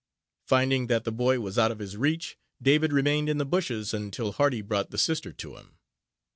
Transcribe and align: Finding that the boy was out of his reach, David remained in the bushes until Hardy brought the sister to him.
Finding 0.47 0.87
that 0.87 1.03
the 1.03 1.11
boy 1.11 1.39
was 1.39 1.59
out 1.59 1.69
of 1.69 1.77
his 1.77 1.95
reach, 1.95 2.35
David 2.59 2.91
remained 2.91 3.29
in 3.29 3.37
the 3.37 3.45
bushes 3.45 3.93
until 3.93 4.31
Hardy 4.31 4.61
brought 4.63 4.89
the 4.89 4.97
sister 4.97 5.31
to 5.33 5.57
him. 5.57 5.77